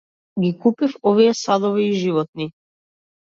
Ги 0.43 0.49
купив 0.63 0.95
овие 1.09 1.33
садови 1.41 1.85
и 1.89 1.99
животни. 2.05 2.51